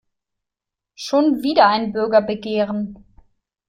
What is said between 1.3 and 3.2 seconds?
wieder ein Bürgerbegehren.